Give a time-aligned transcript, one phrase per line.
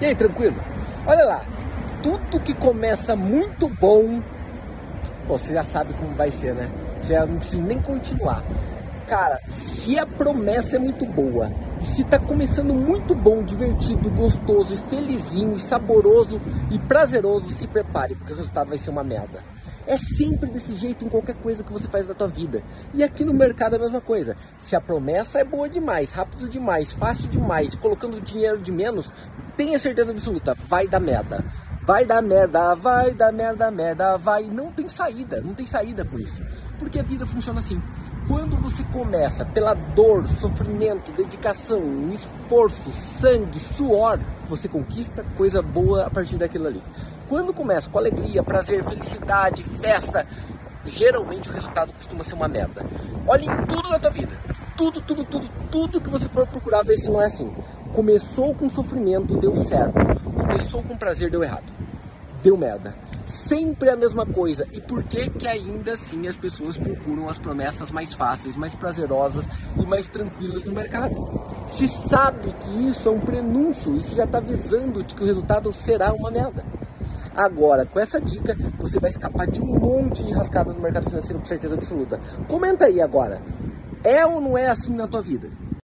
[0.00, 0.56] E aí, tranquilo?
[1.06, 1.44] Olha lá,
[2.02, 4.22] tudo que começa muito bom,
[5.26, 6.70] pô, você já sabe como vai ser, né?
[7.00, 8.44] Você não precisa nem continuar.
[9.06, 14.74] Cara, se a promessa é muito boa, e se tá começando muito bom, divertido, gostoso
[14.74, 16.40] e felizinho e saboroso
[16.70, 19.42] e prazeroso, se prepare, porque o resultado vai ser uma merda.
[19.86, 22.62] É sempre desse jeito em qualquer coisa que você faz da tua vida.
[22.92, 24.36] E aqui no mercado é a mesma coisa.
[24.58, 29.12] Se a promessa é boa demais, rápido demais, fácil demais, colocando dinheiro de menos,
[29.56, 31.44] tenha certeza absoluta, vai dar merda.
[31.86, 34.42] Vai dar merda, vai dar merda, merda, vai.
[34.42, 36.42] Não tem saída, não tem saída por isso.
[36.80, 37.80] Porque a vida funciona assim.
[38.26, 46.10] Quando você começa pela dor, sofrimento, dedicação, esforço, sangue, suor, você conquista coisa boa a
[46.10, 46.82] partir daquilo ali.
[47.28, 50.26] Quando começa com alegria, prazer, felicidade, festa,
[50.86, 52.84] geralmente o resultado costuma ser uma merda.
[53.28, 54.36] Olhe em tudo na tua vida.
[54.76, 57.48] Tudo, tudo, tudo, tudo que você for procurar ver se não é assim.
[57.96, 59.94] Começou com sofrimento, deu certo.
[60.38, 61.72] Começou com prazer, deu errado.
[62.42, 62.94] Deu merda.
[63.24, 64.68] Sempre a mesma coisa.
[64.70, 69.48] E por que que ainda assim as pessoas procuram as promessas mais fáceis, mais prazerosas
[69.78, 71.14] e mais tranquilas no mercado?
[71.68, 75.72] Se sabe que isso é um prenúncio, isso já está avisando de que o resultado
[75.72, 76.66] será uma merda.
[77.34, 81.38] Agora, com essa dica, você vai escapar de um monte de rascada no mercado financeiro
[81.38, 82.20] com certeza absoluta.
[82.46, 83.40] Comenta aí agora.
[84.04, 85.48] É ou não é assim na tua vida?